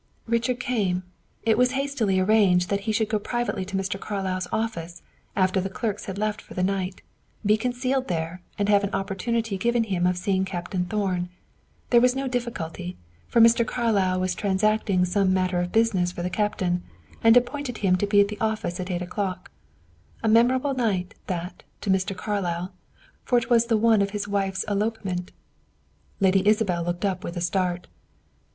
"Richard 0.25 0.59
came. 0.59 1.03
It 1.43 1.59
was 1.59 1.73
hastily 1.73 2.19
arranged 2.19 2.71
that 2.71 2.79
he 2.89 2.91
should 2.91 3.07
go 3.07 3.19
privately 3.19 3.63
to 3.65 3.77
Mr. 3.77 3.99
Carlyle's 3.99 4.47
office, 4.51 5.03
after 5.35 5.61
the 5.61 5.69
clerks 5.69 6.05
had 6.05 6.17
left 6.17 6.41
for 6.41 6.55
the 6.55 6.63
night, 6.63 7.03
be 7.45 7.55
concealed 7.55 8.07
there, 8.07 8.41
and 8.57 8.67
have 8.67 8.83
an 8.83 8.95
opportunity 8.95 9.59
given 9.59 9.83
him 9.83 10.07
of 10.07 10.17
seeing 10.17 10.43
Captain 10.43 10.85
Thorn. 10.85 11.29
There 11.91 12.01
was 12.01 12.15
no 12.15 12.27
difficulty, 12.27 12.97
for 13.27 13.39
Mr. 13.39 13.63
Carlyle 13.63 14.19
was 14.19 14.33
transacting 14.33 15.05
some 15.05 15.35
matter 15.35 15.59
of 15.59 15.71
business 15.71 16.11
for 16.11 16.23
the 16.23 16.31
captain, 16.31 16.81
and 17.23 17.37
appointed 17.37 17.77
him 17.77 17.95
to 17.97 18.07
be 18.07 18.21
at 18.21 18.27
the 18.29 18.41
office 18.41 18.79
at 18.79 18.89
eight 18.89 19.03
o'clock. 19.03 19.51
A 20.23 20.27
memorable 20.27 20.73
night, 20.73 21.13
that, 21.27 21.61
to 21.81 21.91
Mr. 21.91 22.17
Carlyle, 22.17 22.73
for 23.23 23.37
it 23.37 23.51
was 23.51 23.67
the 23.67 23.77
one 23.77 24.01
of 24.01 24.09
his 24.17 24.27
wife's 24.27 24.63
elopement." 24.63 25.31
Lady 26.19 26.47
Isabel 26.47 26.81
looked 26.83 27.05
up 27.05 27.23
with 27.23 27.37
a 27.37 27.41
start. 27.41 27.85